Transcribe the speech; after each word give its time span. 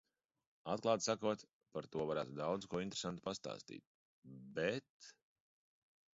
Atklāti 0.71 1.05
sakot, 1.07 1.43
par 1.77 1.87
to 1.97 2.07
varētu 2.13 2.33
daudz 2.39 2.69
ko 2.73 2.81
interesantu 2.85 3.25
pastāstīt, 3.29 3.87
bet... 4.59 5.13